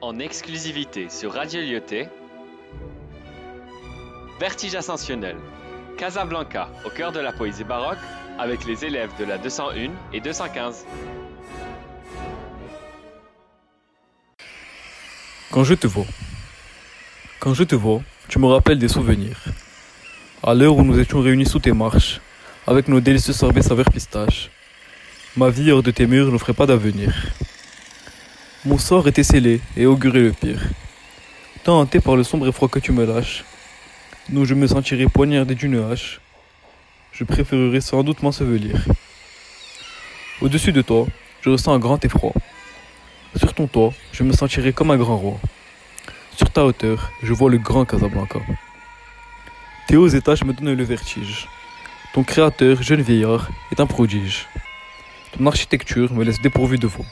[0.00, 2.08] en exclusivité sur Radio Lyoté.
[4.38, 5.36] Vertige ascensionnel.
[5.96, 7.98] Casablanca, au cœur de la poésie baroque,
[8.38, 10.84] avec les élèves de la 201 et 215.
[15.50, 16.04] Quand je te vois,
[17.40, 19.44] quand je te vois, tu me rappelles des souvenirs.
[20.42, 22.20] À l'heure où nous étions réunis sous tes marches,
[22.66, 24.50] avec nos délicieux sorbets saveur pistache,
[25.36, 27.14] ma vie hors de tes murs n'offrait pas d'avenir.
[28.66, 30.60] Mon sort était scellé et augurait le pire.
[31.62, 33.44] Tant par le sombre effroi que tu me lâches,
[34.28, 36.20] nous je me sentirais poignardé d'une hache,
[37.12, 38.84] je préférerais sans doute m'ensevelir.
[40.40, 41.06] Au-dessus de toi,
[41.42, 42.32] je ressens un grand effroi.
[43.36, 45.38] Sur ton toit, je me sentirais comme un grand roi.
[46.36, 48.40] Sur ta hauteur, je vois le grand Casablanca.
[49.86, 51.46] Tes hauts étages me donnent le vertige.
[52.14, 54.48] Ton créateur, jeune vieillard, est un prodige.
[55.38, 57.06] Ton architecture me laisse dépourvu de voix.